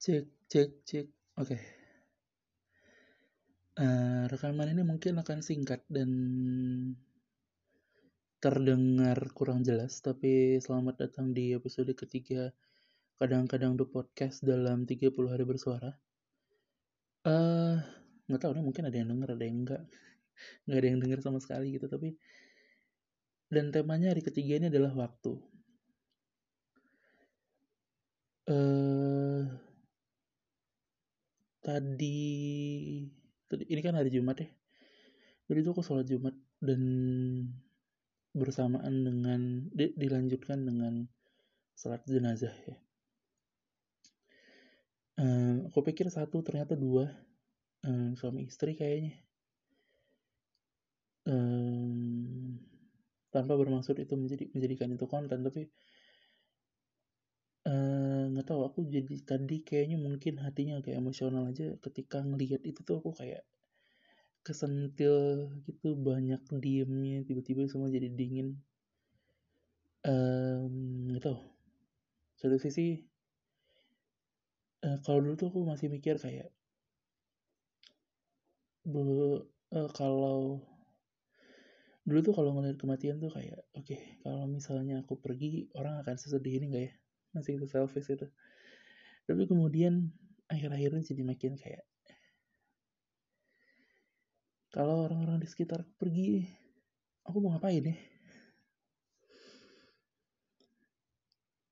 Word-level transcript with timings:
Cek, 0.00 0.24
cek, 0.48 0.70
cek. 0.88 1.06
Oke. 1.36 1.56
Eh, 3.76 4.22
rekaman 4.32 4.72
ini 4.72 4.80
mungkin 4.80 5.20
akan 5.20 5.44
singkat 5.44 5.84
dan 5.92 6.08
terdengar 8.40 9.20
kurang 9.36 9.60
jelas, 9.60 10.00
tapi 10.00 10.56
selamat 10.56 11.04
datang 11.04 11.36
di 11.36 11.52
episode 11.52 11.92
ketiga 11.92 12.48
Kadang-kadang 13.20 13.76
The 13.76 13.84
Podcast 13.84 14.40
dalam 14.40 14.88
30 14.88 15.28
hari 15.28 15.44
bersuara. 15.44 15.92
Eh, 17.28 17.76
nggak 18.24 18.40
tahu 18.40 18.56
deh, 18.56 18.64
mungkin 18.64 18.88
ada 18.88 18.96
yang 18.96 19.12
denger, 19.12 19.36
ada 19.36 19.44
yang 19.44 19.58
enggak. 19.68 19.82
Nggak 20.64 20.78
ada 20.80 20.88
yang 20.88 21.00
denger 21.04 21.20
sama 21.20 21.38
sekali 21.44 21.76
gitu, 21.76 21.92
tapi 21.92 22.16
dan 23.52 23.68
temanya 23.68 24.16
hari 24.16 24.24
ketiga 24.24 24.64
ini 24.64 24.72
adalah 24.72 24.96
waktu. 24.96 25.36
Eh, 28.48 29.69
tadi 31.60 32.16
ini 33.50 33.80
kan 33.84 33.96
hari 33.96 34.10
Jumat 34.12 34.40
ya. 34.40 34.48
Jadi 35.50 35.58
itu 35.66 35.70
aku 35.74 35.82
sholat 35.82 36.06
Jumat 36.06 36.34
dan 36.62 36.82
bersamaan 38.30 38.94
dengan 39.02 39.40
di, 39.74 39.90
dilanjutkan 39.98 40.62
dengan 40.62 41.04
sholat 41.74 42.06
jenazah 42.06 42.54
ya. 42.54 42.76
Um, 45.20 45.68
aku 45.68 45.84
pikir 45.84 46.08
satu 46.08 46.40
ternyata 46.40 46.78
dua 46.78 47.12
um, 47.84 48.16
suami 48.16 48.46
istri 48.48 48.78
kayaknya. 48.78 49.18
Um, 51.28 52.56
tanpa 53.28 53.54
bermaksud 53.54 53.94
itu 54.00 54.14
menjadi 54.16 54.48
menjadikan 54.56 54.90
itu 54.90 55.06
konten 55.06 55.46
tapi 55.46 55.70
tahu 58.50 58.66
aku 58.66 58.80
jadi 58.90 59.14
tadi 59.22 59.62
kayaknya 59.62 59.94
mungkin 60.02 60.42
hatinya 60.42 60.82
kayak 60.82 60.98
emosional 60.98 61.46
aja 61.46 61.78
ketika 61.78 62.18
ngelihat 62.26 62.58
itu 62.66 62.82
tuh 62.82 62.98
aku 62.98 63.14
kayak 63.14 63.46
kesentil 64.42 65.46
gitu 65.70 65.94
banyak 65.94 66.42
diemnya 66.50 67.22
tiba-tiba 67.22 67.70
semua 67.70 67.86
jadi 67.86 68.10
dingin. 68.10 68.58
Um, 70.02 71.14
tahu. 71.22 71.38
Satu 72.34 72.56
sisi 72.58 73.06
uh, 74.84 74.98
kalau 75.04 75.20
dulu 75.22 75.34
tuh 75.38 75.48
aku 75.52 75.60
masih 75.68 75.92
mikir 75.92 76.16
kayak 76.18 76.48
bu 78.80 79.44
uh, 79.76 79.90
kalau 79.92 80.64
dulu 82.08 82.20
tuh 82.24 82.32
kalau 82.32 82.56
ngeliat 82.56 82.80
kematian 82.80 83.20
tuh 83.20 83.28
kayak 83.28 83.60
oke 83.76 83.84
okay, 83.84 84.18
kalau 84.24 84.48
misalnya 84.48 85.04
aku 85.04 85.20
pergi 85.20 85.68
orang 85.76 86.00
akan 86.00 86.16
sesedih 86.16 86.58
ini 86.58 86.66
gak 86.72 86.84
ya 86.88 86.92
masih 87.34 87.58
itu 87.58 87.66
selfish 87.70 88.10
itu 88.10 88.26
tapi 89.26 89.46
kemudian 89.46 90.10
akhir-akhirnya 90.50 91.02
jadi 91.06 91.22
makin 91.22 91.54
kayak 91.54 91.86
kalau 94.70 95.10
orang-orang 95.10 95.42
di 95.42 95.50
sekitar 95.50 95.82
pergi 95.98 96.46
aku 97.26 97.42
mau 97.42 97.50
ngapain 97.54 97.90
ya? 97.90 97.96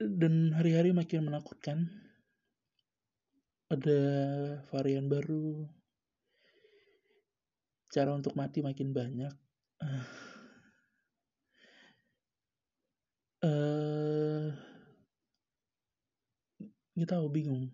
Dan 0.00 0.50
hari-hari 0.58 0.90
makin 0.90 1.30
menakutkan. 1.30 1.86
Ada 3.70 4.00
varian 4.74 5.06
baru. 5.06 5.70
Cara 7.94 8.10
untuk 8.10 8.34
mati 8.34 8.58
makin 8.58 8.90
banyak. 8.90 9.34
Uh, 9.78 10.02
nggak 17.00 17.16
tahu 17.16 17.26
bingung 17.32 17.72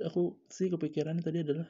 aku 0.00 0.40
sih 0.48 0.72
kepikiran 0.72 1.20
tadi 1.20 1.44
adalah 1.44 1.68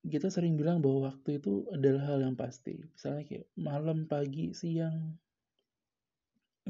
kita 0.00 0.32
sering 0.32 0.56
bilang 0.56 0.80
bahwa 0.80 1.12
waktu 1.12 1.36
itu 1.36 1.68
adalah 1.76 2.08
hal 2.08 2.24
yang 2.24 2.32
pasti. 2.32 2.80
Misalnya 2.80 3.20
kayak 3.28 3.46
malam, 3.60 4.08
pagi, 4.08 4.56
siang, 4.56 5.12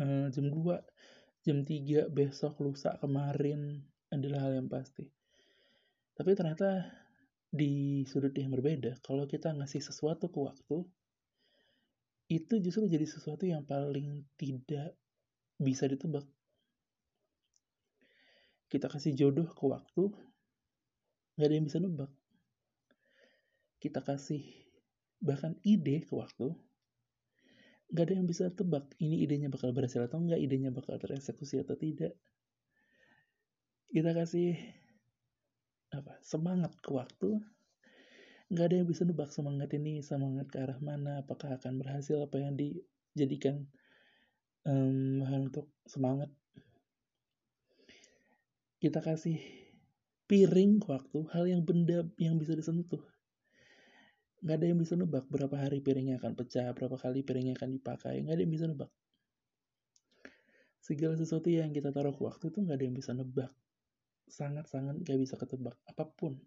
uh, 0.02 0.26
jam 0.34 0.50
2, 0.50 1.46
jam 1.46 1.62
3, 1.62 2.10
besok, 2.10 2.58
lusa, 2.58 2.98
kemarin 2.98 3.86
adalah 4.10 4.50
hal 4.50 4.58
yang 4.58 4.66
pasti. 4.66 5.06
Tapi 6.18 6.30
ternyata 6.34 6.90
di 7.46 8.02
sudut 8.02 8.34
yang 8.34 8.50
berbeda, 8.50 8.98
kalau 9.06 9.30
kita 9.30 9.54
ngasih 9.54 9.78
sesuatu 9.78 10.26
ke 10.26 10.38
waktu, 10.42 10.82
itu 12.30 12.54
justru 12.58 12.90
jadi 12.90 13.06
sesuatu 13.06 13.46
yang 13.46 13.62
paling 13.62 14.26
tidak 14.34 14.98
bisa 15.54 15.86
ditebak. 15.86 16.26
Kita 18.70 18.86
kasih 18.86 19.18
jodoh 19.18 19.50
ke 19.50 19.64
waktu, 19.66 20.14
nggak 21.34 21.46
ada 21.50 21.56
yang 21.58 21.66
bisa 21.66 21.82
nebak 21.82 22.10
kita 23.80 24.04
kasih 24.04 24.44
bahkan 25.24 25.56
ide 25.64 26.04
ke 26.04 26.12
waktu, 26.12 26.52
nggak 27.90 28.04
ada 28.04 28.14
yang 28.14 28.28
bisa 28.28 28.52
tebak 28.52 28.92
ini 29.00 29.24
idenya 29.24 29.48
bakal 29.48 29.72
berhasil 29.72 30.04
atau 30.04 30.20
enggak, 30.20 30.40
idenya 30.40 30.70
bakal 30.70 31.00
tereksekusi 31.00 31.64
atau 31.64 31.74
tidak. 31.80 32.12
Kita 33.90 34.14
kasih 34.14 34.54
apa 35.90 36.20
semangat 36.22 36.76
ke 36.78 36.92
waktu, 36.92 37.40
nggak 38.52 38.66
ada 38.68 38.76
yang 38.84 38.88
bisa 38.88 39.02
nebak 39.08 39.32
semangat 39.32 39.72
ini 39.74 40.04
semangat 40.04 40.52
ke 40.52 40.60
arah 40.60 40.78
mana, 40.78 41.24
apakah 41.24 41.56
akan 41.56 41.80
berhasil 41.80 42.20
apa 42.20 42.36
yang 42.36 42.54
dijadikan 42.54 43.64
um, 44.68 45.24
untuk 45.24 45.72
semangat. 45.88 46.30
Kita 48.80 49.04
kasih 49.04 49.36
piring 50.24 50.80
waktu, 50.88 51.28
hal 51.36 51.44
yang 51.44 51.62
benda 51.62 52.08
yang 52.16 52.40
bisa 52.40 52.56
disentuh 52.56 53.04
nggak 54.40 54.56
ada 54.56 54.66
yang 54.72 54.80
bisa 54.80 54.96
nebak 54.96 55.28
berapa 55.28 55.52
hari 55.52 55.84
piringnya 55.84 56.16
akan 56.16 56.32
pecah, 56.32 56.72
berapa 56.72 56.96
kali 56.96 57.20
piringnya 57.20 57.60
akan 57.60 57.76
dipakai, 57.76 58.24
nggak 58.24 58.34
ada 58.40 58.42
yang 58.42 58.52
bisa 58.52 58.66
nebak. 58.72 58.90
Segala 60.80 61.14
sesuatu 61.20 61.52
yang 61.52 61.76
kita 61.76 61.92
taruh 61.92 62.16
waktu 62.16 62.48
itu 62.48 62.58
nggak 62.64 62.76
ada 62.80 62.84
yang 62.88 62.96
bisa 62.96 63.12
nebak. 63.12 63.52
Sangat-sangat 64.32 65.04
nggak 65.04 65.18
bisa 65.20 65.36
ketebak 65.36 65.76
apa 65.84 66.08
pun. 66.08 66.40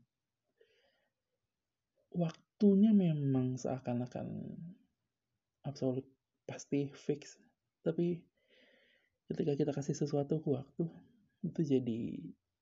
Waktunya 2.18 2.94
memang 2.98 3.62
seakan-akan 3.62 4.58
absolut 5.62 6.06
pasti 6.50 6.90
fix. 6.98 7.38
Tapi 7.86 8.18
ketika 9.30 9.54
kita 9.54 9.70
kasih 9.70 9.94
sesuatu 9.94 10.42
ke 10.42 10.50
waktu, 10.50 10.90
itu 11.44 11.62
jadi 11.62 12.02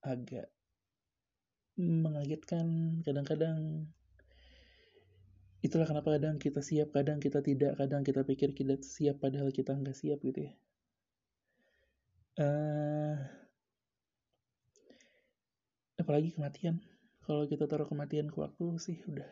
agak 0.01 0.49
mengagetkan 1.77 2.99
kadang-kadang 3.05 3.87
itulah 5.61 5.85
kenapa 5.85 6.17
kadang 6.17 6.41
kita 6.41 6.65
siap, 6.65 6.89
kadang 6.89 7.21
kita 7.21 7.45
tidak, 7.45 7.77
kadang 7.77 8.01
kita 8.01 8.25
pikir 8.25 8.57
kita 8.57 8.81
siap 8.81 9.21
padahal 9.21 9.53
kita 9.53 9.77
nggak 9.77 9.93
siap 9.93 10.17
gitu 10.25 10.49
ya. 10.49 10.53
Uh, 12.41 13.17
apalagi 16.01 16.33
kematian. 16.33 16.81
Kalau 17.21 17.45
kita 17.45 17.69
taruh 17.69 17.85
kematian 17.85 18.33
ke 18.33 18.37
waktu 18.41 18.65
sih 18.81 18.97
udah 19.05 19.29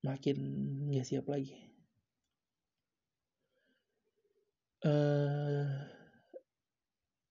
makin 0.00 0.36
nggak 0.88 1.04
siap 1.04 1.28
lagi. 1.28 1.52
Uh, 4.80 5.87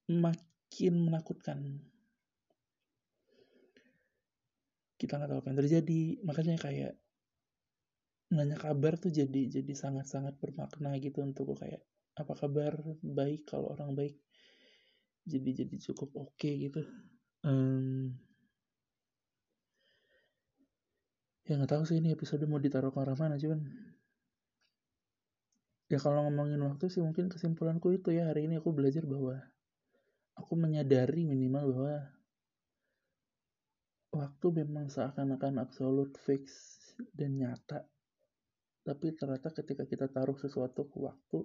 makin 0.07 0.93
menakutkan. 1.07 1.59
Kita 4.97 5.19
nggak 5.19 5.29
tahu 5.29 5.39
apa 5.43 5.47
yang 5.51 5.59
terjadi. 5.61 6.01
Makanya 6.25 6.55
kayak 6.57 6.93
nanya 8.27 8.59
kabar 8.59 8.99
tuh 8.99 9.07
jadi 9.07 9.47
jadi 9.47 9.71
sangat-sangat 9.71 10.35
bermakna 10.41 10.95
gitu 10.99 11.23
untuk 11.23 11.55
kayak 11.55 11.83
apa 12.17 12.33
kabar? 12.33 12.73
Baik. 13.03 13.45
Kalau 13.47 13.71
orang 13.71 13.93
baik 13.93 14.17
jadi 15.27 15.63
jadi 15.63 15.75
cukup 15.91 16.09
oke 16.15 16.33
okay 16.39 16.71
gitu. 16.71 16.81
Um, 17.43 18.15
ya 21.43 21.59
nggak 21.59 21.71
tahu 21.71 21.83
sih 21.83 21.99
ini 21.99 22.15
episode 22.15 22.43
mau 22.47 22.59
ditaruh 22.59 22.91
ke 22.91 22.99
arah 22.99 23.15
mana 23.15 23.39
cuman 23.39 23.63
ya 25.87 25.95
kalau 26.03 26.27
ngomongin 26.27 26.59
waktu 26.59 26.91
sih 26.91 27.03
mungkin 27.03 27.27
kesimpulanku 27.27 27.91
itu 27.91 28.15
ya. 28.15 28.31
Hari 28.31 28.47
ini 28.47 28.59
aku 28.63 28.71
belajar 28.71 29.03
bahwa 29.03 29.39
aku 30.37 30.53
menyadari 30.53 31.25
minimal 31.25 31.65
bahwa 31.73 31.97
waktu 34.13 34.47
memang 34.63 34.87
seakan-akan 34.89 35.61
absolut 35.61 36.13
fix 36.21 36.49
dan 37.13 37.37
nyata. 37.37 37.85
Tapi 38.85 39.13
ternyata 39.19 39.51
ketika 39.51 39.83
kita 39.83 40.07
taruh 40.07 40.37
sesuatu 40.39 40.87
ke 40.87 40.97
waktu 41.01 41.43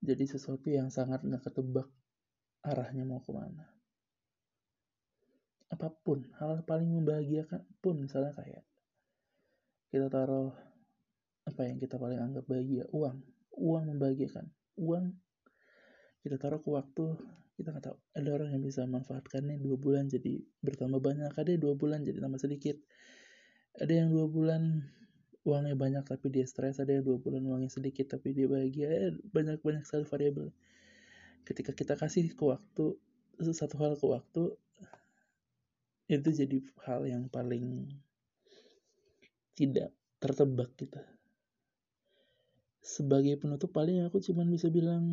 jadi 0.00 0.24
sesuatu 0.24 0.72
yang 0.72 0.88
sangat 0.88 1.20
nggak 1.20 1.44
ketebak 1.44 1.84
arahnya 2.64 3.04
mau 3.04 3.20
ke 3.20 3.32
mana. 3.36 3.68
Apa 5.68 5.92
pun 5.92 6.24
hal 6.40 6.64
paling 6.64 6.88
membahagiakan 6.88 7.62
pun 7.84 8.00
misalnya 8.00 8.32
kayak 8.32 8.64
kita 9.92 10.08
taruh 10.08 10.56
apa 11.44 11.62
yang 11.68 11.76
kita 11.76 12.00
paling 12.00 12.16
anggap 12.16 12.48
bahagia 12.48 12.88
uang. 12.96 13.20
Uang 13.60 13.84
membahagiakan. 13.92 14.48
Uang 14.80 15.12
kita 16.24 16.40
taruh 16.40 16.64
ke 16.64 16.70
waktu 16.72 17.04
kita 17.60 17.76
nggak 17.76 17.86
tahu. 17.92 17.98
Ada 18.16 18.28
orang 18.32 18.48
yang 18.56 18.64
bisa 18.64 18.88
manfaatkannya 18.88 19.60
dua 19.60 19.76
bulan 19.76 20.08
jadi 20.08 20.40
bertambah 20.64 21.00
banyak 21.04 21.32
ada 21.36 21.50
dua 21.60 21.76
bulan 21.76 22.00
jadi 22.00 22.24
tambah 22.24 22.40
sedikit. 22.40 22.80
Ada 23.76 23.92
yang 24.04 24.08
dua 24.10 24.26
bulan 24.26 24.88
uangnya 25.44 25.76
banyak 25.76 26.04
tapi 26.04 26.32
dia 26.32 26.44
stres 26.48 26.80
ada 26.80 26.96
yang 26.96 27.04
dua 27.04 27.20
bulan 27.20 27.44
uangnya 27.44 27.68
sedikit 27.68 28.16
tapi 28.16 28.32
dia 28.32 28.48
bahagia. 28.48 28.88
Eh, 28.88 29.12
banyak 29.28 29.60
banyak 29.60 29.84
sekali 29.84 30.08
variabel. 30.08 30.48
Ketika 31.44 31.76
kita 31.76 31.94
kasih 32.00 32.32
ke 32.32 32.44
waktu 32.48 32.96
satu 33.52 33.76
hal 33.80 33.96
ke 33.96 34.06
waktu 34.08 34.42
itu 36.10 36.28
jadi 36.34 36.58
hal 36.88 37.06
yang 37.06 37.30
paling 37.30 37.86
tidak 39.54 39.94
tertebak 40.18 40.72
kita. 40.74 41.04
Sebagai 42.80 43.38
penutup 43.38 43.70
paling 43.70 44.02
aku 44.08 44.18
cuman 44.18 44.48
bisa 44.50 44.72
bilang 44.72 45.04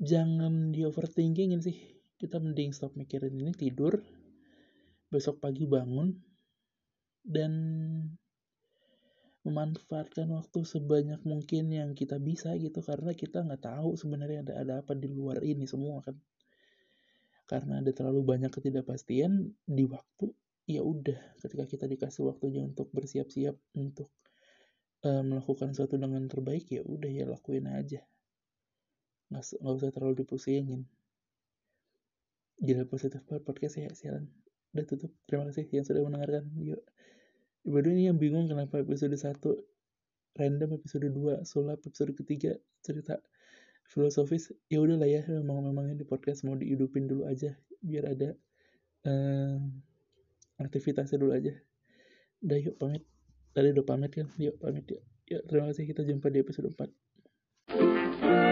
jangan 0.00 0.74
di 0.74 0.82
overthinkingin 0.82 1.60
sih. 1.62 1.76
Kita 2.14 2.38
mending 2.40 2.72
stop 2.72 2.94
mikirin 2.94 3.34
ini 3.34 3.52
tidur. 3.54 4.00
Besok 5.10 5.42
pagi 5.42 5.66
bangun. 5.66 6.14
Dan 7.24 7.52
memanfaatkan 9.44 10.32
waktu 10.32 10.64
sebanyak 10.64 11.20
mungkin 11.28 11.68
yang 11.68 11.92
kita 11.92 12.16
bisa 12.18 12.56
gitu. 12.56 12.80
Karena 12.80 13.12
kita 13.12 13.44
nggak 13.44 13.62
tahu 13.62 13.94
sebenarnya 13.94 14.46
ada 14.46 14.54
ada 14.60 14.74
apa 14.80 14.96
di 14.96 15.10
luar 15.10 15.44
ini 15.44 15.68
semua 15.68 16.00
kan. 16.00 16.16
Karena 17.44 17.84
ada 17.84 17.92
terlalu 17.92 18.24
banyak 18.24 18.48
ketidakpastian 18.48 19.52
di 19.68 19.84
waktu 19.84 20.32
ya 20.64 20.80
udah. 20.80 21.38
Ketika 21.44 21.68
kita 21.68 21.84
dikasih 21.84 22.24
waktunya 22.24 22.64
untuk 22.64 22.88
bersiap-siap 22.90 23.52
untuk 23.76 24.08
uh, 25.04 25.22
melakukan 25.22 25.76
sesuatu 25.76 26.00
dengan 26.00 26.24
terbaik 26.24 26.72
ya 26.72 26.82
udah 26.82 27.10
ya 27.12 27.24
lakuin 27.28 27.68
aja 27.68 28.00
nggak 29.34 29.74
usah 29.74 29.90
terlalu 29.90 30.22
dipusingin. 30.22 30.86
Gila 32.62 32.86
positif 32.86 33.26
podcast 33.26 33.82
ya 33.82 33.90
sialan. 33.90 34.30
Udah 34.74 34.84
tutup. 34.86 35.10
Terima 35.26 35.46
kasih 35.50 35.66
yang 35.74 35.82
sudah 35.82 36.02
mendengarkan. 36.06 36.54
Yuk. 36.62 36.82
Baru 37.66 37.88
ini 37.90 38.06
yang 38.12 38.20
bingung 38.20 38.46
kenapa 38.46 38.78
episode 38.84 39.16
1 39.16 39.40
random 40.34 40.70
episode 40.76 41.08
2 41.08 41.46
sulap 41.46 41.80
episode 41.82 42.12
ketiga 42.14 42.54
cerita 42.84 43.18
filosofis. 43.88 44.52
Ya 44.70 44.82
udahlah 44.82 45.08
ya 45.08 45.22
memang 45.26 45.64
memangnya 45.64 45.98
di 45.98 46.06
podcast 46.06 46.44
mau 46.46 46.54
dihidupin 46.54 47.08
dulu 47.08 47.26
aja 47.26 47.56
biar 47.80 48.04
ada 48.16 48.36
uh, 49.08 49.58
aktivitasnya 50.60 51.18
dulu 51.18 51.32
aja. 51.34 51.54
Udah 52.44 52.58
yuk 52.60 52.76
pamit. 52.76 53.02
Tadi 53.54 53.70
udah 53.70 53.86
pamit 53.86 54.12
kan? 54.12 54.28
Yuk 54.36 54.58
pamit 54.60 54.84
yuk, 54.90 55.02
yuk 55.30 55.42
terima 55.48 55.70
kasih. 55.72 55.88
Kita 55.88 56.02
jumpa 56.04 56.28
di 56.30 56.38
episode 56.42 56.68
4 56.70 58.43